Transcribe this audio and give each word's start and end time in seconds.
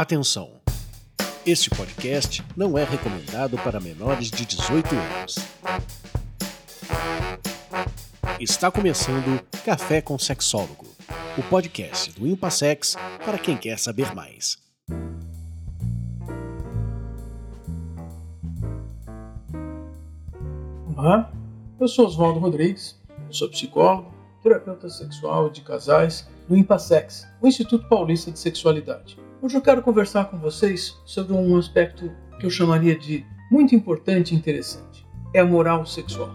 Atenção! 0.00 0.52
Este 1.44 1.68
podcast 1.70 2.44
não 2.56 2.78
é 2.78 2.84
recomendado 2.84 3.58
para 3.58 3.80
menores 3.80 4.30
de 4.30 4.46
18 4.46 4.94
anos. 4.94 5.34
Está 8.38 8.70
começando 8.70 9.42
Café 9.64 10.00
com 10.00 10.16
Sexólogo, 10.16 10.86
o 11.36 11.42
podcast 11.50 12.12
do 12.12 12.28
Impassex 12.28 12.94
para 13.24 13.38
quem 13.38 13.56
quer 13.56 13.76
saber 13.76 14.14
mais. 14.14 14.56
Olá, 20.96 21.32
eu 21.80 21.88
sou 21.88 22.06
Oswaldo 22.06 22.38
Rodrigues, 22.38 22.96
eu 23.26 23.32
sou 23.32 23.48
psicólogo, 23.48 24.14
terapeuta 24.44 24.88
sexual 24.88 25.50
de 25.50 25.62
casais 25.62 26.24
no 26.48 26.56
Impassex, 26.56 27.26
o 27.42 27.48
Instituto 27.48 27.88
Paulista 27.88 28.30
de 28.30 28.38
Sexualidade. 28.38 29.18
Hoje 29.40 29.56
eu 29.56 29.62
quero 29.62 29.82
conversar 29.82 30.24
com 30.24 30.36
vocês 30.36 30.98
sobre 31.04 31.32
um 31.32 31.56
aspecto 31.56 32.10
que 32.40 32.46
eu 32.46 32.50
chamaria 32.50 32.98
de 32.98 33.24
muito 33.48 33.72
importante 33.72 34.34
e 34.34 34.36
interessante. 34.36 35.06
É 35.32 35.38
a 35.38 35.46
moral 35.46 35.86
sexual. 35.86 36.34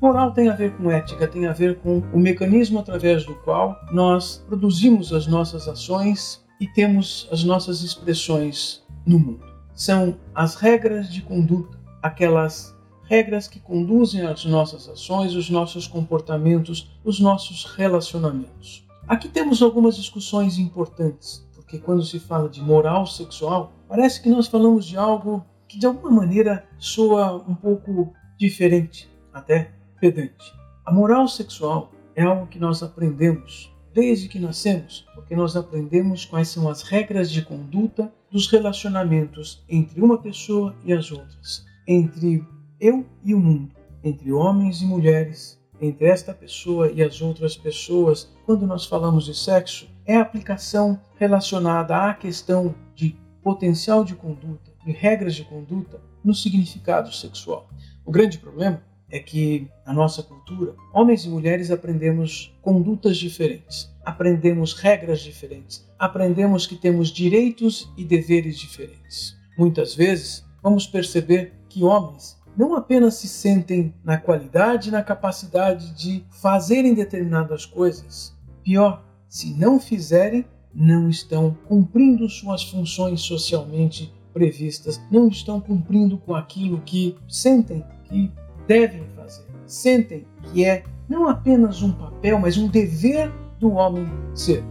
Moral 0.00 0.32
tem 0.32 0.48
a 0.48 0.54
ver 0.54 0.72
com 0.72 0.90
ética, 0.90 1.28
tem 1.28 1.46
a 1.46 1.52
ver 1.52 1.80
com 1.80 1.98
o 2.14 2.18
mecanismo 2.18 2.78
através 2.78 3.26
do 3.26 3.34
qual 3.34 3.78
nós 3.92 4.42
produzimos 4.46 5.12
as 5.12 5.26
nossas 5.26 5.68
ações 5.68 6.42
e 6.58 6.66
temos 6.68 7.28
as 7.30 7.44
nossas 7.44 7.82
expressões 7.82 8.82
no 9.04 9.18
mundo. 9.18 9.44
São 9.74 10.18
as 10.34 10.54
regras 10.54 11.12
de 11.12 11.20
conduta, 11.20 11.78
aquelas 12.02 12.74
regras 13.12 13.46
que 13.46 13.60
conduzem 13.60 14.22
as 14.22 14.46
nossas 14.46 14.88
ações, 14.88 15.34
os 15.34 15.50
nossos 15.50 15.86
comportamentos, 15.86 16.90
os 17.04 17.20
nossos 17.20 17.66
relacionamentos. 17.66 18.88
Aqui 19.06 19.28
temos 19.28 19.60
algumas 19.60 19.96
discussões 19.96 20.56
importantes, 20.56 21.46
porque 21.54 21.78
quando 21.78 22.02
se 22.02 22.18
fala 22.18 22.48
de 22.48 22.62
moral 22.62 23.06
sexual, 23.06 23.70
parece 23.86 24.22
que 24.22 24.30
nós 24.30 24.46
falamos 24.46 24.86
de 24.86 24.96
algo 24.96 25.44
que 25.68 25.78
de 25.78 25.84
alguma 25.84 26.10
maneira 26.10 26.66
soa 26.78 27.36
um 27.46 27.54
pouco 27.54 28.14
diferente, 28.38 29.10
até 29.30 29.72
pedante. 30.00 30.50
A 30.82 30.90
moral 30.90 31.28
sexual 31.28 31.92
é 32.16 32.22
algo 32.22 32.46
que 32.46 32.58
nós 32.58 32.82
aprendemos 32.82 33.70
desde 33.92 34.26
que 34.26 34.38
nascemos, 34.38 35.06
porque 35.14 35.36
nós 35.36 35.54
aprendemos 35.54 36.24
quais 36.24 36.48
são 36.48 36.66
as 36.66 36.80
regras 36.80 37.30
de 37.30 37.42
conduta 37.42 38.10
dos 38.30 38.50
relacionamentos 38.50 39.62
entre 39.68 40.00
uma 40.00 40.16
pessoa 40.16 40.74
e 40.82 40.94
as 40.94 41.12
outras, 41.12 41.62
entre 41.86 42.42
eu 42.82 43.06
e 43.22 43.32
o 43.32 43.38
mundo, 43.38 43.70
entre 44.02 44.32
homens 44.32 44.82
e 44.82 44.84
mulheres, 44.84 45.56
entre 45.80 46.04
esta 46.04 46.34
pessoa 46.34 46.90
e 46.90 47.00
as 47.00 47.22
outras 47.22 47.56
pessoas, 47.56 48.28
quando 48.44 48.66
nós 48.66 48.86
falamos 48.86 49.24
de 49.24 49.36
sexo, 49.36 49.88
é 50.04 50.16
a 50.16 50.22
aplicação 50.22 51.00
relacionada 51.16 51.96
à 51.96 52.12
questão 52.12 52.74
de 52.96 53.16
potencial 53.40 54.04
de 54.04 54.16
conduta, 54.16 54.72
de 54.84 54.90
regras 54.90 55.36
de 55.36 55.44
conduta 55.44 56.00
no 56.24 56.34
significado 56.34 57.12
sexual. 57.12 57.68
O 58.04 58.10
grande 58.10 58.38
problema 58.38 58.82
é 59.08 59.20
que 59.20 59.68
na 59.86 59.92
nossa 59.92 60.20
cultura, 60.20 60.74
homens 60.92 61.24
e 61.24 61.28
mulheres 61.28 61.70
aprendemos 61.70 62.52
condutas 62.60 63.16
diferentes, 63.16 63.94
aprendemos 64.04 64.74
regras 64.74 65.20
diferentes, 65.20 65.88
aprendemos 65.96 66.66
que 66.66 66.74
temos 66.74 67.10
direitos 67.10 67.92
e 67.96 68.04
deveres 68.04 68.58
diferentes. 68.58 69.36
Muitas 69.56 69.94
vezes, 69.94 70.44
vamos 70.60 70.84
perceber 70.84 71.52
que 71.68 71.84
homens 71.84 72.41
não 72.56 72.74
apenas 72.74 73.14
se 73.14 73.28
sentem 73.28 73.94
na 74.04 74.18
qualidade 74.18 74.88
e 74.88 74.92
na 74.92 75.02
capacidade 75.02 75.94
de 75.94 76.24
fazerem 76.30 76.94
determinadas 76.94 77.64
coisas, 77.64 78.36
pior, 78.62 79.02
se 79.28 79.54
não 79.54 79.80
fizerem, 79.80 80.44
não 80.74 81.08
estão 81.08 81.56
cumprindo 81.66 82.28
suas 82.28 82.62
funções 82.62 83.20
socialmente 83.20 84.12
previstas, 84.32 85.00
não 85.10 85.28
estão 85.28 85.60
cumprindo 85.60 86.18
com 86.18 86.34
aquilo 86.34 86.80
que 86.80 87.16
sentem 87.28 87.84
que 88.04 88.30
devem 88.66 89.04
fazer. 89.16 89.44
Sentem 89.66 90.26
que 90.42 90.64
é 90.64 90.84
não 91.08 91.28
apenas 91.28 91.82
um 91.82 91.92
papel, 91.92 92.38
mas 92.38 92.56
um 92.56 92.68
dever 92.68 93.30
do 93.58 93.72
homem 93.72 94.06
ser. 94.34 94.64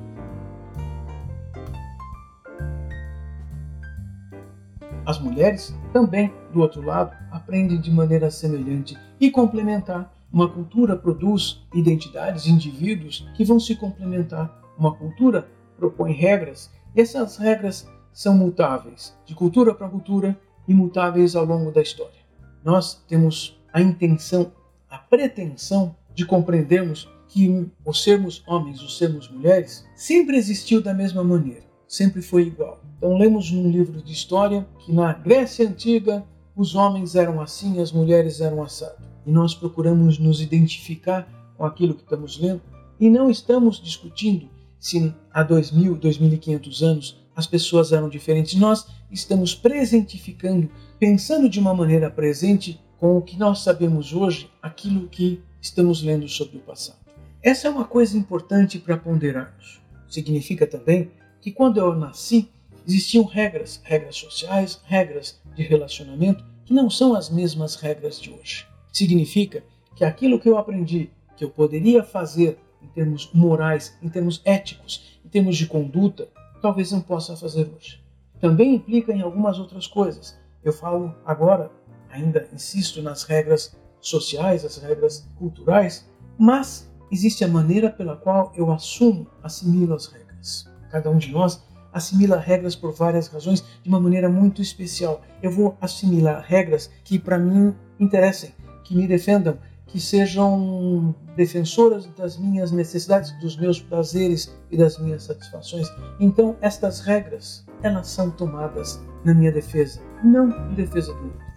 As 5.06 5.20
mulheres 5.20 5.76
também, 5.92 6.32
do 6.54 6.62
outro 6.62 6.82
lado, 6.82 7.16
aprendem 7.42 7.82
de 7.82 7.90
maneira 7.90 8.30
semelhante 8.30 8.98
e 9.20 9.32
complementar. 9.32 10.14
Uma 10.32 10.48
cultura 10.48 10.96
produz 10.96 11.66
identidades, 11.74 12.46
indivíduos 12.46 13.28
que 13.36 13.44
vão 13.44 13.60
se 13.60 13.76
complementar. 13.76 14.62
Uma 14.78 14.96
cultura 14.96 15.48
propõe 15.76 16.14
regras 16.14 16.72
e 16.96 17.02
essas 17.02 17.38
regras 17.38 17.90
são 18.14 18.38
mutáveis, 18.38 19.18
de 19.26 19.34
cultura 19.34 19.74
para 19.74 19.90
cultura, 19.90 20.40
imutáveis 20.68 21.36
ao 21.36 21.46
longo 21.46 21.72
da 21.72 21.82
história. 21.82 22.22
Nós 22.64 23.04
temos 23.08 23.60
a 23.74 23.82
intenção, 23.82 24.52
a 24.90 24.98
pretensão 24.98 25.96
de 26.14 26.26
compreendermos 26.26 27.10
que 27.28 27.68
o 27.84 27.94
sermos 27.94 28.44
homens, 28.46 28.82
o 28.82 28.90
sermos 28.90 29.30
mulheres, 29.30 29.86
sempre 29.96 30.38
existiu 30.38 30.82
da 30.82 30.94
mesma 30.94 31.24
maneira, 31.24 31.64
sempre 31.88 32.22
foi 32.22 32.44
igual. 32.44 32.82
Então, 32.98 33.18
lemos 33.18 33.50
num 33.52 33.72
livro 33.72 34.02
de 34.02 34.12
história 34.12 34.68
que 34.80 34.94
na 34.94 35.14
Grécia 35.14 35.68
Antiga 35.68 36.26
os 36.56 36.76
homens 36.76 37.16
eram 37.16 37.42
assim 37.42 37.82
as 37.82 37.92
mulheres 37.92 38.42
eram 38.42 38.62
assado. 38.62 39.04
E 39.26 39.32
nós 39.32 39.54
procuramos 39.54 40.18
nos 40.18 40.42
identificar 40.42 41.28
com 41.58 41.66
aquilo 41.66 41.94
que 41.94 42.04
estamos 42.04 42.40
lendo 42.40 42.62
e 43.00 43.10
não 43.10 43.30
estamos 43.30 43.82
discutindo 43.82 44.50
se 44.80 45.14
há 45.32 45.44
2000, 45.44 45.96
2500 45.96 46.84
anos 46.84 47.22
as 47.36 47.48
pessoas 47.48 47.92
eram 47.92 48.10
diferentes. 48.10 48.60
Nós 48.60 48.88
estamos 49.10 49.56
presentificando, 49.56 50.70
pensando 51.00 51.50
de 51.50 51.60
uma 51.60 51.74
maneira 51.74 52.10
presente 52.10 52.80
com 52.98 53.18
o 53.18 53.22
que 53.22 53.38
nós 53.38 53.64
sabemos 53.64 54.14
hoje, 54.14 54.50
aquilo 54.62 55.08
que 55.08 55.42
estamos 55.60 56.04
lendo 56.04 56.28
sobre 56.28 56.58
o 56.58 56.62
passado. 56.62 57.00
Essa 57.42 57.68
é 57.68 57.72
uma 57.72 57.86
coisa 57.86 58.18
importante 58.18 58.78
para 58.78 58.98
ponderarmos. 58.98 59.82
Significa 60.08 60.68
também 60.68 61.12
que 61.42 61.52
quando 61.52 61.78
eu 61.78 61.96
nasci, 61.96 62.50
existiam 62.88 63.24
regras, 63.24 63.82
regras 63.84 64.16
sociais, 64.16 64.82
regras 64.86 65.40
de 65.56 65.64
relacionamento, 65.64 66.46
que 66.66 66.74
não 66.74 66.90
são 66.90 67.16
as 67.16 67.30
mesmas 67.30 67.76
regras 67.76 68.20
de 68.20 68.32
hoje. 68.32 68.68
Significa 68.92 69.64
que 69.96 70.06
aquilo 70.06 70.40
que 70.40 70.50
eu 70.50 70.58
aprendi, 70.58 71.10
que 71.36 71.44
eu 71.44 71.50
poderia 71.50 72.04
fazer 72.04 72.58
em 72.82 72.88
termos 72.88 73.30
morais, 73.34 73.98
em 74.02 74.10
termos 74.10 74.42
éticos, 74.44 75.20
em 75.26 75.30
termos 75.30 75.58
de 75.58 75.68
conduta, 75.68 76.30
talvez 76.62 76.92
não 76.92 77.02
possa 77.02 77.36
fazer 77.36 77.70
hoje. 77.76 78.02
Também 78.40 78.76
implica 78.76 79.14
em 79.14 79.22
algumas 79.22 79.60
outras 79.60 79.86
coisas. 79.88 80.40
Eu 80.64 80.74
falo 80.74 81.16
agora, 81.26 81.72
ainda 82.10 82.48
insisto 82.54 83.02
nas 83.02 83.24
regras 83.24 83.76
sociais, 84.00 84.66
as 84.66 84.78
regras 84.78 85.30
culturais, 85.38 86.10
mas 86.38 86.92
existe 87.12 87.44
a 87.44 87.48
maneira 87.48 87.90
pela 87.90 88.16
qual 88.16 88.52
eu 88.56 88.72
assumo, 88.72 89.28
assimilo 89.44 89.94
as 89.94 90.08
regras. 90.08 90.68
Cada 90.90 91.10
um 91.10 91.18
de 91.18 91.32
nós 91.32 91.64
assimila 91.94 92.38
regras 92.38 92.76
por 92.76 92.94
várias 92.94 93.28
razões 93.28 93.64
de 93.84 93.90
uma 93.90 94.00
maneira 94.00 94.30
muito 94.30 94.62
especial. 94.62 95.22
Eu 95.42 95.52
vou 95.52 95.78
assimilar 95.82 96.44
regras 96.48 96.90
que 97.04 97.20
para 97.20 97.38
mim 97.38 97.76
interessem, 98.00 98.54
que 98.84 98.96
me 98.96 99.08
defendam, 99.08 99.58
que 99.88 100.00
sejam 100.00 101.14
defensoras 101.36 102.06
das 102.18 102.38
minhas 102.38 102.72
necessidades, 102.72 103.32
dos 103.42 103.58
meus 103.58 103.82
prazeres 103.82 104.56
e 104.72 104.78
das 104.78 104.98
minhas 104.98 105.24
satisfações. 105.24 105.88
Então, 106.20 106.56
estas 106.62 107.02
regras, 107.02 107.66
elas 107.84 108.08
são 108.08 108.32
tomadas 108.32 109.02
na 109.26 109.34
minha 109.34 109.52
defesa, 109.52 110.00
não 110.24 110.50
em 110.72 110.76
defesa 110.76 111.14
do 111.14 111.26
outro. 111.26 111.51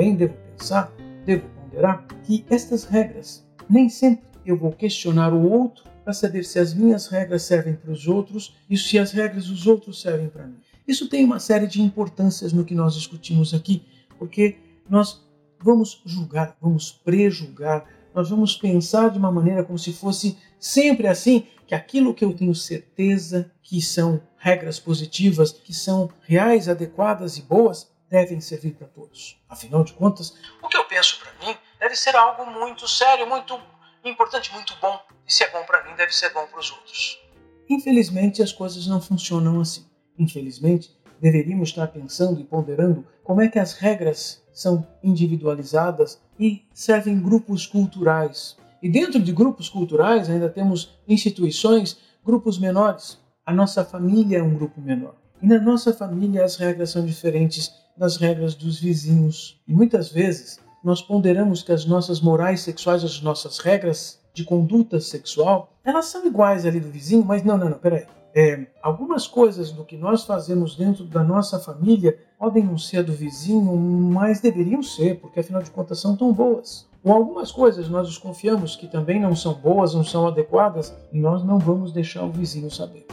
Também 0.00 0.16
devo 0.16 0.34
pensar, 0.56 0.90
devo 1.26 1.46
ponderar 1.50 2.06
que 2.24 2.42
estas 2.48 2.84
regras 2.84 3.46
nem 3.68 3.90
sempre 3.90 4.24
eu 4.46 4.56
vou 4.56 4.72
questionar 4.72 5.30
o 5.34 5.46
outro 5.46 5.84
para 6.02 6.14
saber 6.14 6.42
se 6.42 6.58
as 6.58 6.72
minhas 6.72 7.08
regras 7.08 7.42
servem 7.42 7.74
para 7.74 7.92
os 7.92 8.08
outros 8.08 8.56
e 8.70 8.78
se 8.78 8.98
as 8.98 9.12
regras 9.12 9.48
dos 9.48 9.66
outros 9.66 10.00
servem 10.00 10.30
para 10.30 10.46
mim. 10.46 10.56
Isso 10.88 11.06
tem 11.06 11.22
uma 11.22 11.38
série 11.38 11.66
de 11.66 11.82
importâncias 11.82 12.50
no 12.50 12.64
que 12.64 12.74
nós 12.74 12.94
discutimos 12.94 13.52
aqui, 13.52 13.82
porque 14.18 14.56
nós 14.88 15.22
vamos 15.62 16.00
julgar, 16.06 16.56
vamos 16.62 16.90
prejulgar, 16.90 17.86
nós 18.14 18.30
vamos 18.30 18.56
pensar 18.56 19.10
de 19.10 19.18
uma 19.18 19.30
maneira 19.30 19.62
como 19.62 19.78
se 19.78 19.92
fosse 19.92 20.38
sempre 20.58 21.08
assim, 21.08 21.46
que 21.66 21.74
aquilo 21.74 22.14
que 22.14 22.24
eu 22.24 22.32
tenho 22.32 22.54
certeza 22.54 23.52
que 23.62 23.82
são 23.82 24.22
regras 24.38 24.80
positivas, 24.80 25.52
que 25.52 25.74
são 25.74 26.08
reais, 26.22 26.70
adequadas 26.70 27.36
e 27.36 27.42
boas, 27.42 27.89
devem 28.10 28.40
servir 28.40 28.74
para 28.74 28.88
todos. 28.88 29.40
Afinal 29.48 29.84
de 29.84 29.92
contas, 29.92 30.34
o 30.60 30.68
que 30.68 30.76
eu 30.76 30.84
penso 30.84 31.20
para 31.20 31.32
mim 31.46 31.56
deve 31.78 31.94
ser 31.94 32.16
algo 32.16 32.44
muito 32.44 32.88
sério, 32.88 33.26
muito 33.26 33.58
importante, 34.04 34.52
muito 34.52 34.74
bom. 34.80 35.00
E 35.26 35.32
se 35.32 35.44
é 35.44 35.50
bom 35.50 35.64
para 35.64 35.84
mim, 35.84 35.94
deve 35.94 36.12
ser 36.12 36.32
bom 36.34 36.46
para 36.46 36.58
os 36.58 36.70
outros. 36.72 37.20
Infelizmente, 37.68 38.42
as 38.42 38.52
coisas 38.52 38.86
não 38.88 39.00
funcionam 39.00 39.60
assim. 39.60 39.88
Infelizmente, 40.18 40.90
deveríamos 41.20 41.68
estar 41.68 41.86
pensando 41.86 42.40
e 42.40 42.44
ponderando 42.44 43.06
como 43.22 43.40
é 43.40 43.48
que 43.48 43.58
as 43.58 43.74
regras 43.74 44.42
são 44.52 44.86
individualizadas 45.02 46.20
e 46.38 46.66
servem 46.74 47.20
grupos 47.20 47.66
culturais. 47.66 48.56
E 48.82 48.88
dentro 48.88 49.20
de 49.20 49.32
grupos 49.32 49.68
culturais 49.68 50.28
ainda 50.28 50.48
temos 50.48 50.98
instituições, 51.06 51.98
grupos 52.24 52.58
menores. 52.58 53.18
A 53.46 53.52
nossa 53.52 53.84
família 53.84 54.38
é 54.38 54.42
um 54.42 54.54
grupo 54.54 54.80
menor. 54.80 55.14
E 55.40 55.46
na 55.46 55.58
nossa 55.58 55.92
família 55.94 56.44
as 56.44 56.56
regras 56.56 56.90
são 56.90 57.04
diferentes 57.04 57.79
das 58.00 58.16
regras 58.16 58.54
dos 58.54 58.80
vizinhos. 58.80 59.60
E 59.68 59.74
muitas 59.74 60.10
vezes 60.10 60.58
nós 60.82 61.02
ponderamos 61.02 61.62
que 61.62 61.70
as 61.70 61.84
nossas 61.84 62.18
morais 62.18 62.62
sexuais, 62.62 63.04
as 63.04 63.20
nossas 63.20 63.58
regras 63.58 64.18
de 64.32 64.42
conduta 64.42 64.98
sexual, 64.98 65.70
elas 65.84 66.06
são 66.06 66.26
iguais 66.26 66.64
ali 66.64 66.80
do 66.80 66.88
vizinho, 66.88 67.22
mas 67.22 67.44
não, 67.44 67.58
não, 67.58 67.68
não, 67.68 67.78
peraí. 67.78 68.06
É, 68.34 68.66
algumas 68.80 69.26
coisas 69.26 69.70
do 69.70 69.84
que 69.84 69.98
nós 69.98 70.24
fazemos 70.24 70.76
dentro 70.76 71.04
da 71.04 71.22
nossa 71.22 71.58
família 71.58 72.16
podem 72.38 72.64
não 72.64 72.78
ser 72.78 73.02
do 73.02 73.12
vizinho, 73.12 73.76
mas 73.76 74.40
deveriam 74.40 74.82
ser, 74.82 75.20
porque 75.20 75.40
afinal 75.40 75.62
de 75.62 75.70
contas 75.70 75.98
são 75.98 76.16
tão 76.16 76.32
boas. 76.32 76.88
Ou 77.04 77.12
algumas 77.12 77.52
coisas 77.52 77.90
nós 77.90 78.08
desconfiamos 78.08 78.76
que 78.76 78.88
também 78.88 79.20
não 79.20 79.36
são 79.36 79.52
boas, 79.52 79.94
não 79.94 80.04
são 80.04 80.26
adequadas, 80.26 80.96
e 81.12 81.18
nós 81.18 81.44
não 81.44 81.58
vamos 81.58 81.92
deixar 81.92 82.24
o 82.24 82.30
vizinho 82.30 82.70
saber. 82.70 83.06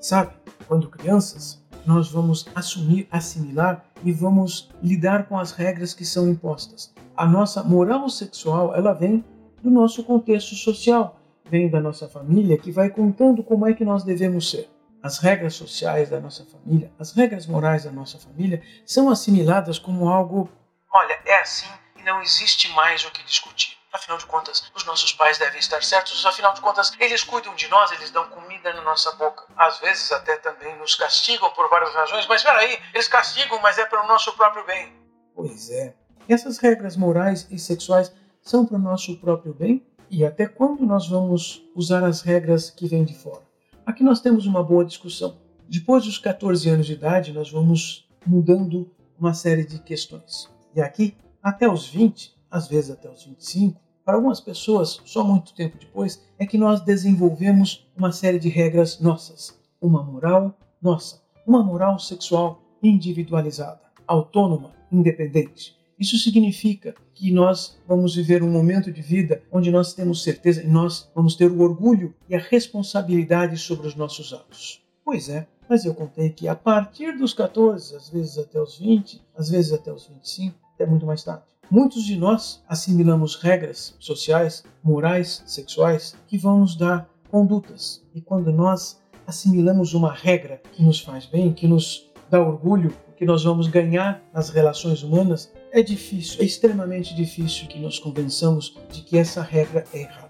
Sabe, 0.00 0.32
quando 0.66 0.88
crianças, 0.88 1.60
nós 1.84 2.08
vamos 2.10 2.46
assumir, 2.54 3.08
assimilar 3.10 3.84
e 4.04 4.12
vamos 4.12 4.70
lidar 4.80 5.26
com 5.26 5.38
as 5.38 5.50
regras 5.50 5.92
que 5.92 6.04
são 6.04 6.28
impostas. 6.28 6.94
A 7.16 7.26
nossa 7.26 7.64
moral 7.64 8.08
sexual, 8.08 8.74
ela 8.76 8.92
vem 8.92 9.24
do 9.62 9.70
nosso 9.70 10.04
contexto 10.04 10.54
social, 10.54 11.18
vem 11.44 11.68
da 11.68 11.80
nossa 11.80 12.08
família 12.08 12.58
que 12.58 12.70
vai 12.70 12.90
contando 12.90 13.42
como 13.42 13.66
é 13.66 13.72
que 13.74 13.84
nós 13.84 14.04
devemos 14.04 14.50
ser. 14.50 14.70
As 15.02 15.18
regras 15.18 15.54
sociais 15.54 16.10
da 16.10 16.20
nossa 16.20 16.44
família, 16.44 16.92
as 16.98 17.12
regras 17.12 17.46
morais 17.46 17.84
da 17.84 17.90
nossa 17.90 18.18
família 18.18 18.62
são 18.84 19.10
assimiladas 19.10 19.78
como 19.78 20.08
algo, 20.08 20.48
olha, 20.92 21.18
é 21.24 21.40
assim 21.40 21.68
e 21.96 22.02
não 22.02 22.22
existe 22.22 22.68
mais 22.72 23.04
o 23.04 23.10
que 23.10 23.22
discutir. 23.24 23.76
Afinal 23.92 24.18
de 24.18 24.26
contas, 24.26 24.70
os 24.74 24.84
nossos 24.84 25.12
pais 25.12 25.38
devem 25.38 25.58
estar 25.58 25.82
certos, 25.82 26.24
afinal 26.26 26.52
de 26.52 26.60
contas, 26.60 26.92
eles 27.00 27.24
cuidam 27.24 27.54
de 27.54 27.68
nós, 27.68 27.90
eles 27.92 28.10
dão 28.10 28.28
comida 28.28 28.47
na 28.62 28.82
nossa 28.82 29.12
boca. 29.12 29.44
Às 29.56 29.78
vezes 29.78 30.10
até 30.12 30.36
também 30.36 30.76
nos 30.78 30.94
castigam 30.94 31.50
por 31.50 31.68
várias 31.68 31.94
razões, 31.94 32.26
mas 32.26 32.42
peraí, 32.42 32.78
eles 32.92 33.08
castigam, 33.08 33.60
mas 33.60 33.78
é 33.78 33.84
para 33.84 34.04
o 34.04 34.08
nosso 34.08 34.32
próprio 34.36 34.64
bem. 34.66 34.92
Pois 35.34 35.70
é. 35.70 35.94
Essas 36.28 36.58
regras 36.58 36.96
morais 36.96 37.46
e 37.50 37.58
sexuais 37.58 38.12
são 38.42 38.66
para 38.66 38.76
o 38.76 38.80
nosso 38.80 39.16
próprio 39.18 39.54
bem? 39.54 39.86
E 40.10 40.24
até 40.24 40.46
quando 40.46 40.86
nós 40.86 41.08
vamos 41.08 41.62
usar 41.74 42.02
as 42.04 42.22
regras 42.22 42.70
que 42.70 42.86
vêm 42.86 43.04
de 43.04 43.14
fora? 43.14 43.42
Aqui 43.84 44.02
nós 44.02 44.20
temos 44.20 44.46
uma 44.46 44.62
boa 44.62 44.84
discussão. 44.84 45.38
Depois 45.68 46.04
dos 46.04 46.18
14 46.18 46.68
anos 46.68 46.86
de 46.86 46.94
idade, 46.94 47.32
nós 47.32 47.50
vamos 47.50 48.08
mudando 48.26 48.90
uma 49.18 49.34
série 49.34 49.64
de 49.64 49.78
questões. 49.78 50.48
E 50.74 50.80
aqui, 50.80 51.16
até 51.42 51.68
os 51.68 51.86
20, 51.88 52.34
às 52.50 52.68
vezes 52.68 52.90
até 52.90 53.08
os 53.08 53.24
25, 53.24 53.80
para 54.08 54.16
algumas 54.16 54.40
pessoas, 54.40 55.02
só 55.04 55.22
muito 55.22 55.52
tempo 55.52 55.76
depois, 55.78 56.26
é 56.38 56.46
que 56.46 56.56
nós 56.56 56.80
desenvolvemos 56.80 57.86
uma 57.94 58.10
série 58.10 58.38
de 58.38 58.48
regras 58.48 58.98
nossas. 59.00 59.60
Uma 59.82 60.02
moral 60.02 60.58
nossa. 60.80 61.20
Uma 61.46 61.62
moral 61.62 61.98
sexual 61.98 62.62
individualizada, 62.82 63.82
autônoma, 64.06 64.72
independente. 64.90 65.76
Isso 65.98 66.16
significa 66.16 66.94
que 67.12 67.30
nós 67.30 67.78
vamos 67.86 68.14
viver 68.14 68.42
um 68.42 68.50
momento 68.50 68.90
de 68.90 69.02
vida 69.02 69.42
onde 69.52 69.70
nós 69.70 69.92
temos 69.92 70.22
certeza 70.22 70.62
e 70.62 70.66
nós 70.66 71.10
vamos 71.14 71.34
ter 71.36 71.50
o 71.50 71.60
orgulho 71.60 72.14
e 72.30 72.34
a 72.34 72.38
responsabilidade 72.38 73.58
sobre 73.58 73.88
os 73.88 73.94
nossos 73.94 74.32
atos. 74.32 74.82
Pois 75.04 75.28
é, 75.28 75.46
mas 75.68 75.84
eu 75.84 75.94
contei 75.94 76.30
que 76.30 76.48
a 76.48 76.54
partir 76.54 77.12
dos 77.18 77.34
14, 77.34 77.94
às 77.94 78.08
vezes 78.08 78.38
até 78.38 78.58
os 78.58 78.78
20, 78.78 79.20
às 79.36 79.50
vezes 79.50 79.70
até 79.70 79.92
os 79.92 80.06
25, 80.06 80.56
até 80.74 80.86
muito 80.86 81.04
mais 81.04 81.22
tarde, 81.22 81.57
muitos 81.70 82.04
de 82.04 82.16
nós 82.16 82.62
assimilamos 82.68 83.36
regras 83.36 83.94
sociais, 83.98 84.64
morais, 84.82 85.42
sexuais 85.46 86.16
que 86.26 86.38
vão 86.38 86.60
nos 86.60 86.76
dar 86.76 87.08
condutas. 87.30 88.02
E 88.14 88.20
quando 88.20 88.50
nós 88.52 89.00
assimilamos 89.26 89.94
uma 89.94 90.12
regra 90.12 90.60
que 90.72 90.82
nos 90.82 91.00
faz 91.00 91.26
bem, 91.26 91.52
que 91.52 91.66
nos 91.66 92.10
dá 92.30 92.40
orgulho, 92.40 92.94
que 93.16 93.24
nós 93.24 93.42
vamos 93.44 93.66
ganhar 93.66 94.22
nas 94.32 94.48
relações 94.48 95.02
humanas, 95.02 95.52
é 95.72 95.82
difícil, 95.82 96.40
é 96.40 96.44
extremamente 96.44 97.14
difícil 97.14 97.66
que 97.66 97.78
nos 97.78 97.98
convençamos 97.98 98.76
de 98.90 99.02
que 99.02 99.18
essa 99.18 99.42
regra 99.42 99.84
é 99.92 100.02
errada. 100.02 100.27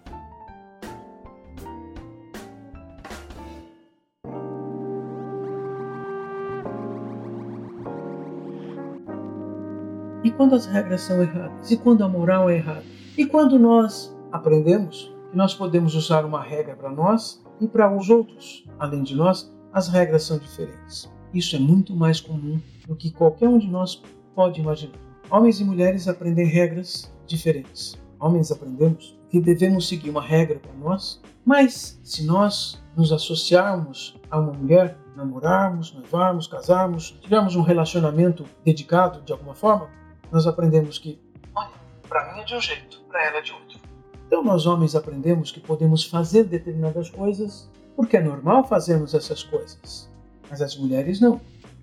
E 10.25 10.33
quando 10.33 10.57
as 10.57 10.67
regras 10.67 11.03
são 11.03 11.23
erradas? 11.23 11.71
E 11.71 11.77
quando 11.77 12.03
a 12.03 12.09
moral 12.09 12.51
é 12.51 12.57
errada? 12.57 12.85
E 13.17 13.25
quando 13.25 13.57
nós 13.57 14.17
aprendemos 14.33 15.15
que 15.31 15.37
nós 15.37 15.55
podemos 15.55 15.95
usar 15.95 16.25
uma 16.25 16.43
regra 16.43 16.75
para 16.75 16.91
nós 16.91 17.41
e 17.61 17.69
para 17.69 17.95
os 17.95 18.11
outros, 18.11 18.65
além 18.81 19.05
de 19.05 19.15
nós, 19.15 19.53
as 19.73 19.89
regras 19.89 20.25
são 20.25 20.39
diferentes. 20.39 21.09
Isso 21.33 21.55
é 21.55 21.59
muito 21.59 21.95
mais 21.95 22.21
comum 22.21 22.61
do 22.87 22.97
que 22.97 23.13
qualquer 23.13 23.49
um 23.49 23.59
de 23.59 23.69
nós 23.69 24.03
pode 24.35 24.61
imaginar. 24.61 24.99
Homens 25.31 25.61
e 25.61 25.65
mulheres 25.65 26.09
aprendem 26.09 26.47
regras 26.47 27.13
diferentes. 27.27 27.97
Homens 28.19 28.51
aprendemos 28.51 29.17
que 29.29 29.41
devemos 29.41 29.87
seguir 29.87 30.11
uma 30.11 30.23
regra 30.23 30.59
para 30.59 30.73
nós, 30.75 31.21
mas 31.45 32.01
se 32.03 32.25
nós 32.25 32.83
nos 32.97 33.13
associarmos 33.13 34.19
a 34.31 34.39
uma 34.41 34.53
mulher, 34.53 34.99
namorarmos, 35.15 35.95
noivarmos, 35.95 36.49
casarmos, 36.49 37.17
tivermos 37.21 37.55
um 37.55 37.63
relacionamento 37.63 38.45
dedicado 38.65 39.23
de 39.23 39.33
alguma 39.33 39.55
forma, 39.55 39.89
nós 40.31 40.47
aprendemos 40.47 40.99
que, 40.99 41.21
olha, 41.55 41.71
para 42.09 42.33
mim 42.33 42.41
é 42.41 42.45
de 42.45 42.55
um 42.55 42.61
jeito, 42.61 43.01
para 43.09 43.25
ela 43.25 43.39
é 43.39 43.43
de 43.43 43.53
outro. 43.53 43.79
Então 44.27 44.43
nós 44.45 44.67
homens 44.67 44.95
aprendemos 44.95 45.51
que 45.51 45.61
podemos 45.61 46.05
fazer 46.05 46.45
determinadas 46.45 47.11
coisas 47.11 47.71
porque 47.97 48.17
é 48.17 48.21
normal 48.21 48.65
fazermos 48.65 49.13
essas 49.15 49.43
coisas, 49.43 50.09
mas 50.49 50.63
as 50.63 50.77
mulheres 50.77 51.21
não. 51.21 51.41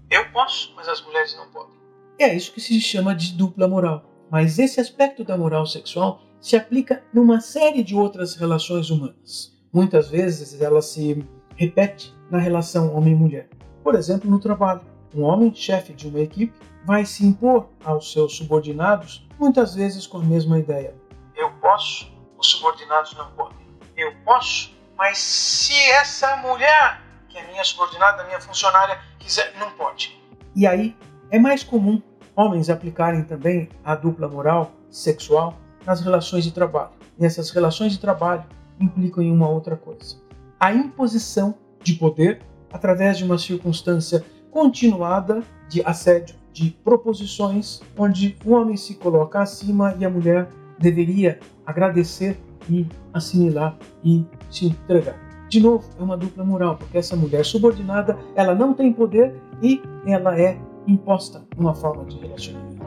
Eu 0.09 0.29
posso, 0.31 0.73
mas 0.75 0.87
as 0.87 1.03
mulheres 1.03 1.35
não 1.35 1.47
podem. 1.49 1.75
É 2.17 2.33
isso 2.33 2.53
que 2.53 2.61
se 2.61 2.79
chama 2.79 3.13
de 3.13 3.33
dupla 3.33 3.67
moral. 3.67 4.05
Mas 4.31 4.57
esse 4.57 4.79
aspecto 4.79 5.23
da 5.23 5.37
moral 5.37 5.65
sexual 5.65 6.21
se 6.39 6.55
aplica 6.55 7.03
numa 7.13 7.41
série 7.41 7.83
de 7.83 7.95
outras 7.95 8.35
relações 8.35 8.89
humanas. 8.89 9.53
Muitas 9.73 10.09
vezes 10.09 10.61
ela 10.61 10.81
se 10.81 11.25
repete 11.55 12.13
na 12.31 12.37
relação 12.37 12.95
homem-mulher. 12.95 13.49
Por 13.83 13.95
exemplo, 13.95 14.29
no 14.29 14.39
trabalho. 14.39 14.81
Um 15.13 15.23
homem, 15.23 15.53
chefe 15.53 15.93
de 15.93 16.07
uma 16.07 16.19
equipe, 16.19 16.53
vai 16.85 17.05
se 17.05 17.25
impor 17.25 17.67
aos 17.83 18.11
seus 18.11 18.35
subordinados, 18.35 19.27
muitas 19.39 19.75
vezes 19.75 20.05
com 20.05 20.17
a 20.17 20.23
mesma 20.23 20.59
ideia. 20.59 20.95
Eu 21.35 21.51
posso, 21.53 22.11
os 22.37 22.47
subordinados 22.47 23.15
não 23.17 23.31
podem. 23.31 23.57
Eu 23.97 24.13
posso, 24.23 24.75
mas 24.97 25.17
se 25.17 25.73
essa 25.91 26.37
mulher, 26.37 27.01
que 27.29 27.37
é 27.37 27.47
minha 27.47 27.63
subordinada, 27.63 28.23
minha 28.25 28.39
funcionária, 28.39 28.99
quiser, 29.19 29.53
não 29.59 29.71
pode. 29.71 30.21
E 30.55 30.67
aí 30.67 30.95
é 31.31 31.39
mais 31.39 31.63
comum 31.63 32.01
homens 32.35 32.69
aplicarem 32.69 33.23
também 33.23 33.69
a 33.83 33.95
dupla 33.95 34.27
moral 34.27 34.71
sexual 34.89 35.57
nas 35.85 36.01
relações 36.01 36.43
de 36.43 36.51
trabalho. 36.51 36.91
E 37.17 37.25
essas 37.25 37.49
relações 37.49 37.93
de 37.93 37.99
trabalho 37.99 38.43
implicam 38.79 39.23
em 39.23 39.31
uma 39.31 39.47
outra 39.47 39.75
coisa: 39.75 40.17
a 40.59 40.73
imposição 40.73 41.55
de 41.81 41.93
poder 41.93 42.41
através 42.71 43.17
de 43.17 43.23
uma 43.23 43.37
circunstância 43.37 44.25
continuada 44.55 45.43
de 45.67 45.83
assédio, 45.85 46.33
de 46.53 46.69
proposições, 46.81 47.81
onde 47.97 48.37
o 48.45 48.53
homem 48.53 48.77
se 48.77 48.95
coloca 48.95 49.41
acima 49.41 49.93
e 49.99 50.05
a 50.05 50.09
mulher 50.09 50.47
deveria 50.79 51.41
agradecer 51.65 52.39
e 52.69 52.87
assimilar 53.13 53.77
e 54.01 54.25
se 54.49 54.67
entregar. 54.67 55.19
De 55.49 55.59
novo, 55.59 55.83
é 55.99 56.01
uma 56.01 56.15
dupla 56.15 56.45
moral, 56.45 56.77
porque 56.77 56.97
essa 56.97 57.17
mulher 57.17 57.43
subordinada, 57.43 58.17
ela 58.33 58.55
não 58.55 58.73
tem 58.73 58.93
poder 58.93 59.35
e 59.61 59.81
ela 60.07 60.39
é 60.39 60.57
imposta 60.87 61.45
uma 61.57 61.75
forma 61.75 62.05
de 62.05 62.17
relacionamento. 62.17 62.85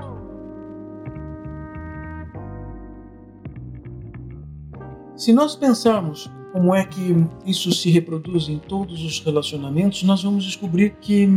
Se 5.14 5.34
nós 5.34 5.54
pensarmos 5.54 6.30
como 6.52 6.74
é 6.74 6.84
que 6.84 7.14
isso 7.44 7.72
se 7.72 7.90
reproduz 7.90 8.48
em 8.48 8.58
todos 8.58 9.02
os 9.02 9.20
relacionamentos, 9.20 10.02
nós 10.02 10.22
vamos 10.22 10.44
descobrir 10.44 10.96
que 11.00 11.28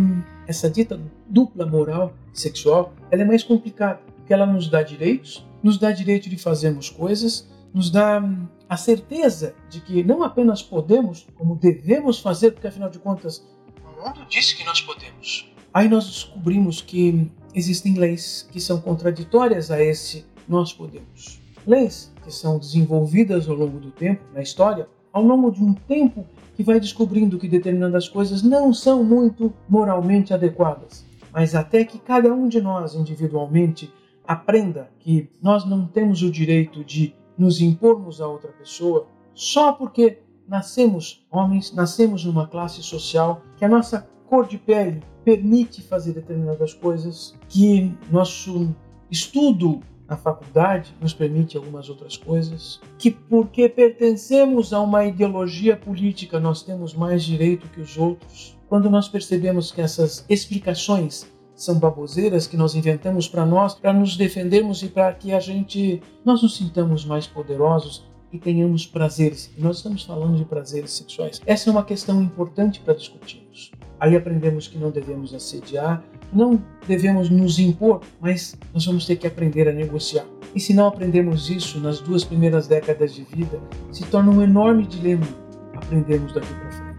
essa 0.47 0.69
dita 0.69 0.99
dupla 1.27 1.65
moral 1.65 2.13
sexual 2.33 2.93
ela 3.09 3.21
é 3.21 3.25
mais 3.25 3.43
complicada, 3.43 3.99
porque 4.15 4.33
ela 4.33 4.45
nos 4.45 4.69
dá 4.69 4.81
direitos, 4.81 5.45
nos 5.61 5.77
dá 5.77 5.91
direito 5.91 6.29
de 6.29 6.37
fazermos 6.37 6.89
coisas, 6.89 7.49
nos 7.73 7.89
dá 7.89 8.21
a 8.67 8.77
certeza 8.77 9.53
de 9.69 9.81
que 9.81 10.03
não 10.03 10.23
apenas 10.23 10.61
podemos, 10.61 11.27
como 11.35 11.55
devemos 11.55 12.19
fazer, 12.19 12.51
porque 12.51 12.67
afinal 12.67 12.89
de 12.89 12.99
contas 12.99 13.45
o 13.85 14.05
mundo 14.05 14.25
disse 14.29 14.55
que 14.55 14.63
nós 14.63 14.81
podemos. 14.81 15.51
Aí 15.73 15.87
nós 15.87 16.05
descobrimos 16.05 16.81
que 16.81 17.29
existem 17.53 17.95
leis 17.95 18.47
que 18.51 18.59
são 18.59 18.81
contraditórias 18.81 19.71
a 19.71 19.81
esse 19.81 20.25
nós 20.47 20.73
podemos. 20.73 21.39
Leis 21.65 22.11
que 22.23 22.31
são 22.31 22.57
desenvolvidas 22.57 23.47
ao 23.47 23.55
longo 23.55 23.79
do 23.79 23.91
tempo, 23.91 24.23
na 24.33 24.41
história, 24.41 24.87
ao 25.11 25.23
longo 25.23 25.51
de 25.51 25.63
um 25.63 25.73
tempo 25.73 26.25
que 26.55 26.63
vai 26.63 26.79
descobrindo 26.79 27.37
que 27.37 27.47
determinadas 27.47 28.07
coisas 28.07 28.43
não 28.43 28.73
são 28.73 29.03
muito 29.03 29.53
moralmente 29.67 30.33
adequadas. 30.33 31.05
Mas 31.31 31.55
até 31.55 31.83
que 31.83 31.99
cada 31.99 32.33
um 32.33 32.47
de 32.47 32.61
nós 32.61 32.93
individualmente 32.93 33.91
aprenda 34.27 34.89
que 34.99 35.29
nós 35.41 35.65
não 35.65 35.85
temos 35.85 36.21
o 36.21 36.31
direito 36.31 36.83
de 36.83 37.15
nos 37.37 37.61
impormos 37.61 38.21
a 38.21 38.27
outra 38.27 38.51
pessoa 38.51 39.07
só 39.33 39.71
porque 39.71 40.19
nascemos 40.47 41.25
homens, 41.31 41.73
nascemos 41.73 42.25
numa 42.25 42.47
classe 42.47 42.83
social, 42.83 43.41
que 43.57 43.65
a 43.65 43.69
nossa 43.69 44.07
cor 44.27 44.47
de 44.47 44.57
pele 44.57 45.01
permite 45.23 45.81
fazer 45.81 46.13
determinadas 46.13 46.73
coisas, 46.73 47.37
que 47.47 47.95
nosso 48.11 48.75
estudo 49.09 49.81
na 50.11 50.17
faculdade 50.17 50.93
nos 50.99 51.13
permite 51.13 51.55
algumas 51.55 51.87
outras 51.87 52.17
coisas, 52.17 52.81
que 52.99 53.09
porque 53.09 53.69
pertencemos 53.69 54.73
a 54.73 54.81
uma 54.81 55.05
ideologia 55.05 55.77
política 55.77 56.37
nós 56.37 56.61
temos 56.61 56.93
mais 56.93 57.23
direito 57.23 57.69
que 57.69 57.79
os 57.79 57.97
outros. 57.97 58.59
Quando 58.67 58.89
nós 58.89 59.07
percebemos 59.07 59.71
que 59.71 59.79
essas 59.79 60.25
explicações 60.27 61.31
são 61.55 61.79
baboseiras 61.79 62.45
que 62.45 62.57
nós 62.57 62.75
inventamos 62.75 63.29
para 63.29 63.45
nós, 63.45 63.73
para 63.73 63.93
nos 63.93 64.17
defendermos 64.17 64.83
e 64.83 64.89
para 64.89 65.13
que 65.13 65.31
a 65.31 65.39
gente 65.39 66.01
nós 66.25 66.41
nos 66.41 66.57
sintamos 66.57 67.05
mais 67.05 67.25
poderosos 67.25 68.03
e 68.31 68.39
tenhamos 68.39 68.85
prazeres. 68.85 69.51
Nós 69.57 69.77
estamos 69.77 70.03
falando 70.03 70.37
de 70.37 70.45
prazeres 70.45 70.91
sexuais. 70.91 71.41
Essa 71.45 71.69
é 71.69 71.71
uma 71.71 71.83
questão 71.83 72.21
importante 72.21 72.79
para 72.79 72.93
discutirmos. 72.93 73.71
Aí 73.99 74.15
aprendemos 74.15 74.67
que 74.67 74.77
não 74.77 74.89
devemos 74.89 75.33
assediar, 75.33 76.03
não 76.33 76.61
devemos 76.87 77.29
nos 77.29 77.59
impor, 77.59 78.01
mas 78.19 78.57
nós 78.73 78.85
vamos 78.85 79.05
ter 79.05 79.15
que 79.17 79.27
aprender 79.27 79.67
a 79.67 79.71
negociar. 79.71 80.25
E 80.55 80.59
se 80.59 80.73
não 80.73 80.87
aprendemos 80.87 81.49
isso 81.49 81.79
nas 81.79 81.99
duas 81.99 82.23
primeiras 82.23 82.67
décadas 82.67 83.13
de 83.13 83.23
vida, 83.23 83.59
se 83.91 84.03
torna 84.05 84.31
um 84.31 84.41
enorme 84.41 84.85
dilema 84.87 85.27
aprendermos 85.75 86.33
daqui 86.33 86.53
para 86.53 86.71
frente. 86.71 86.90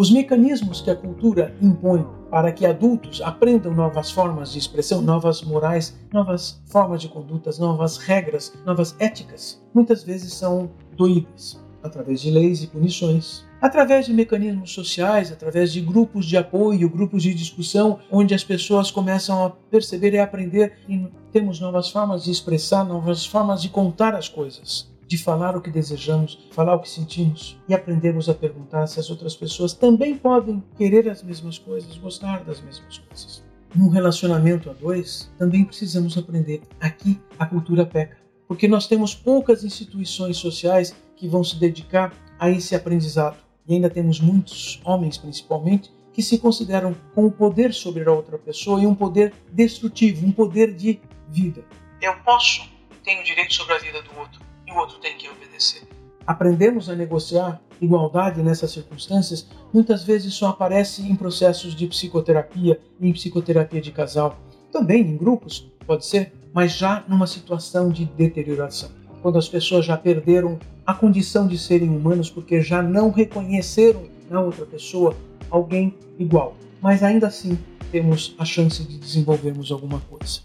Os 0.00 0.10
mecanismos 0.10 0.80
que 0.80 0.90
a 0.90 0.96
cultura 0.96 1.54
impõe 1.60 2.06
para 2.30 2.50
que 2.52 2.64
adultos 2.64 3.20
aprendam 3.20 3.74
novas 3.74 4.10
formas 4.10 4.50
de 4.50 4.58
expressão, 4.58 5.02
novas 5.02 5.42
morais, 5.42 5.94
novas 6.10 6.58
formas 6.64 7.02
de 7.02 7.08
condutas, 7.10 7.58
novas 7.58 7.98
regras, 7.98 8.50
novas 8.64 8.96
éticas, 8.98 9.62
muitas 9.74 10.02
vezes 10.02 10.32
são 10.32 10.70
doídas 10.96 11.62
através 11.82 12.22
de 12.22 12.30
leis 12.30 12.62
e 12.62 12.66
punições, 12.66 13.44
através 13.60 14.06
de 14.06 14.14
mecanismos 14.14 14.72
sociais, 14.72 15.30
através 15.30 15.70
de 15.70 15.82
grupos 15.82 16.24
de 16.24 16.38
apoio, 16.38 16.88
grupos 16.88 17.22
de 17.22 17.34
discussão, 17.34 17.98
onde 18.10 18.34
as 18.34 18.42
pessoas 18.42 18.90
começam 18.90 19.44
a 19.44 19.50
perceber 19.50 20.14
e 20.14 20.18
aprender 20.18 20.78
que 20.86 21.12
temos 21.30 21.60
novas 21.60 21.90
formas 21.90 22.24
de 22.24 22.30
expressar, 22.30 22.84
novas 22.84 23.26
formas 23.26 23.60
de 23.60 23.68
contar 23.68 24.14
as 24.14 24.30
coisas 24.30 24.90
de 25.10 25.18
falar 25.18 25.56
o 25.56 25.60
que 25.60 25.72
desejamos, 25.72 26.38
falar 26.52 26.76
o 26.76 26.78
que 26.78 26.88
sentimos 26.88 27.58
e 27.68 27.74
aprendemos 27.74 28.28
a 28.28 28.34
perguntar 28.34 28.86
se 28.86 29.00
as 29.00 29.10
outras 29.10 29.34
pessoas 29.34 29.74
também 29.74 30.16
podem 30.16 30.62
querer 30.78 31.10
as 31.10 31.20
mesmas 31.20 31.58
coisas, 31.58 31.98
gostar 31.98 32.44
das 32.44 32.60
mesmas 32.60 32.98
coisas. 32.98 33.42
Num 33.74 33.88
relacionamento 33.88 34.70
a 34.70 34.72
dois, 34.72 35.28
também 35.36 35.64
precisamos 35.64 36.16
aprender. 36.16 36.62
Aqui 36.80 37.20
a 37.40 37.44
cultura 37.44 37.84
peca, 37.84 38.18
porque 38.46 38.68
nós 38.68 38.86
temos 38.86 39.12
poucas 39.12 39.64
instituições 39.64 40.36
sociais 40.36 40.94
que 41.16 41.26
vão 41.26 41.42
se 41.42 41.56
dedicar 41.56 42.14
a 42.38 42.48
esse 42.48 42.76
aprendizado. 42.76 43.36
E 43.66 43.74
ainda 43.74 43.90
temos 43.90 44.20
muitos 44.20 44.80
homens, 44.84 45.18
principalmente, 45.18 45.90
que 46.12 46.22
se 46.22 46.38
consideram 46.38 46.94
com 47.16 47.26
o 47.26 47.32
poder 47.32 47.74
sobre 47.74 48.08
a 48.08 48.12
outra 48.12 48.38
pessoa 48.38 48.80
e 48.80 48.86
um 48.86 48.94
poder 48.94 49.34
destrutivo, 49.50 50.24
um 50.24 50.30
poder 50.30 50.72
de 50.72 51.00
vida. 51.28 51.64
Eu 52.00 52.14
posso, 52.18 52.62
tenho 53.02 53.24
direito 53.24 53.54
sobre 53.54 53.74
a 53.74 53.78
vida 53.78 54.00
do 54.02 54.16
outro 54.16 54.49
e 54.70 54.74
o 54.74 54.78
outro 54.78 54.98
tem 54.98 55.16
que 55.16 55.28
obedecer. 55.28 55.82
Aprendemos 56.26 56.88
a 56.88 56.94
negociar 56.94 57.60
igualdade 57.80 58.42
nessas 58.42 58.70
circunstâncias 58.70 59.48
muitas 59.72 60.04
vezes 60.04 60.34
só 60.34 60.48
aparece 60.48 61.02
em 61.02 61.16
processos 61.16 61.74
de 61.74 61.86
psicoterapia 61.86 62.78
em 63.00 63.12
psicoterapia 63.12 63.80
de 63.80 63.90
casal. 63.90 64.38
Também 64.70 65.02
em 65.02 65.16
grupos, 65.16 65.70
pode 65.86 66.06
ser, 66.06 66.32
mas 66.52 66.72
já 66.72 67.04
numa 67.08 67.26
situação 67.26 67.88
de 67.90 68.04
deterioração. 68.04 68.90
Quando 69.22 69.38
as 69.38 69.48
pessoas 69.48 69.84
já 69.84 69.96
perderam 69.96 70.58
a 70.86 70.94
condição 70.94 71.46
de 71.46 71.58
serem 71.58 71.88
humanos 71.88 72.30
porque 72.30 72.60
já 72.60 72.82
não 72.82 73.10
reconheceram 73.10 74.04
na 74.30 74.40
outra 74.40 74.64
pessoa 74.64 75.16
alguém 75.50 75.94
igual. 76.18 76.54
Mas 76.80 77.02
ainda 77.02 77.26
assim 77.26 77.58
temos 77.90 78.34
a 78.38 78.44
chance 78.44 78.82
de 78.84 78.98
desenvolvermos 78.98 79.72
alguma 79.72 80.00
coisa. 80.00 80.40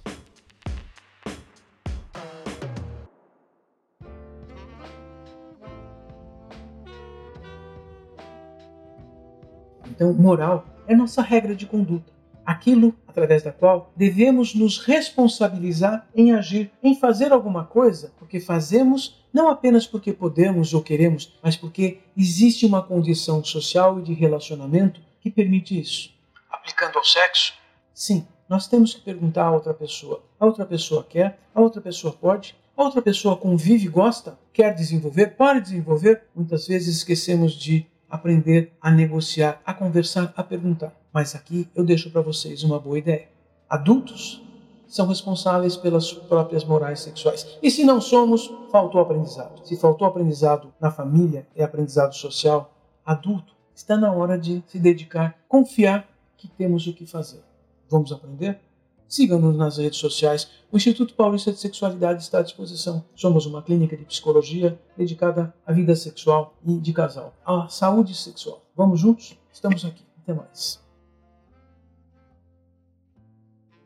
Então, 9.96 10.14
moral 10.14 10.66
é 10.88 10.94
nossa 10.94 11.22
regra 11.22 11.56
de 11.56 11.66
conduta, 11.66 12.12
aquilo 12.46 12.94
através 13.08 13.42
da 13.42 13.52
qual 13.52 13.94
devemos 13.96 14.54
nos 14.54 14.78
responsabilizar 14.78 16.06
em 16.14 16.34
agir, 16.34 16.70
em 16.84 17.00
fazer 17.00 17.32
alguma 17.32 17.64
coisa, 17.64 18.12
porque 18.20 18.42
fazemos 18.42 19.24
não 19.34 19.50
apenas 19.50 19.88
porque 19.88 20.12
podemos 20.12 20.74
ou 20.74 20.82
queremos, 20.82 21.34
mas 21.42 21.56
porque 21.56 22.00
existe 22.16 22.66
uma 22.66 22.84
condição 22.84 23.44
social 23.44 24.00
e 24.00 24.04
de 24.04 24.14
relacionamento 24.14 25.02
que 25.22 25.32
permite 25.32 25.80
isso. 25.80 26.14
Aplicando 26.52 26.98
ao 26.98 27.04
sexo? 27.06 27.54
Sim, 27.94 28.28
nós 28.50 28.68
temos 28.68 28.94
que 28.94 29.02
perguntar 29.02 29.46
a 29.46 29.52
outra 29.52 29.74
pessoa. 29.74 30.22
A 30.40 30.46
outra 30.46 30.66
pessoa 30.66 31.04
quer? 31.04 31.40
A 31.54 31.62
outra 31.62 31.82
pessoa 31.82 32.14
pode? 32.14 32.56
A 32.76 32.84
outra 32.84 33.02
pessoa 33.02 33.38
convive, 33.38 33.88
gosta, 33.88 34.38
quer 34.52 34.74
desenvolver, 34.76 35.36
pode 35.38 35.62
desenvolver? 35.62 36.24
Muitas 36.36 36.68
vezes 36.68 36.98
esquecemos 36.98 37.54
de 37.54 37.88
aprender 38.16 38.74
a 38.82 38.90
negociar, 38.90 39.62
a 39.66 39.74
conversar, 39.74 40.34
a 40.36 40.44
perguntar. 40.44 40.94
Mas 41.14 41.36
aqui 41.36 41.70
eu 41.76 41.84
deixo 41.84 42.10
para 42.10 42.22
vocês 42.22 42.64
uma 42.64 42.80
boa 42.80 42.98
ideia. 42.98 43.30
Adultos 43.70 44.42
são 44.88 45.08
responsáveis 45.08 45.76
pelas 45.76 46.14
próprias 46.14 46.64
morais 46.64 47.02
sexuais. 47.02 47.58
E 47.62 47.70
se 47.70 47.84
não 47.84 48.00
somos, 48.00 48.52
faltou 48.72 49.02
aprendizado. 49.02 49.66
Se 49.66 49.76
faltou 49.76 50.08
aprendizado 50.08 50.74
na 50.80 50.92
família 50.92 51.48
e 51.56 51.64
aprendizado 51.64 52.14
social, 52.14 52.74
adulto, 53.06 53.54
está 53.74 53.98
na 53.98 54.12
hora 54.12 54.38
de 54.38 54.64
se 54.68 54.80
dedicar, 54.80 55.38
confiar 55.48 56.08
que 56.38 56.48
temos 56.48 56.88
o 56.88 56.94
que 56.94 57.06
fazer. 57.06 57.44
Vamos 57.90 58.12
aprender? 58.12 58.60
Siga-nos 59.08 59.56
nas 59.56 59.78
redes 59.78 60.00
sociais. 60.00 60.50
O 60.72 60.78
Instituto 60.78 61.14
Paulista 61.14 61.52
de 61.52 61.60
Sexualidade 61.60 62.24
está 62.24 62.40
à 62.40 62.42
disposição. 62.42 63.06
Somos 63.16 63.46
uma 63.46 63.62
clínica 63.62 63.96
de 63.96 64.06
psicologia 64.06 64.80
dedicada 64.98 65.54
à 65.66 65.72
vida 65.72 65.96
sexual 65.96 66.58
e 66.66 66.80
de 66.80 66.94
casal, 66.94 67.34
à 67.46 67.68
saúde 67.68 68.16
sexual. 68.16 68.66
Vamos 68.76 69.00
juntos? 69.00 69.38
Estamos 69.54 69.86
aqui. 69.86 70.04
Até 70.24 70.34
mais. 70.34 70.84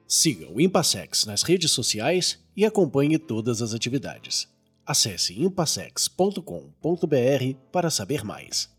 Siga 0.07 0.49
o 0.51 0.59
Impassex 0.59 1.25
nas 1.25 1.43
redes 1.43 1.71
sociais 1.71 2.39
e 2.55 2.65
acompanhe 2.65 3.19
todas 3.19 3.61
as 3.61 3.73
atividades. 3.73 4.47
Acesse 4.85 5.39
impassex.com.br 5.39 6.43
para 7.71 7.91
saber 7.91 8.23
mais. 8.23 8.78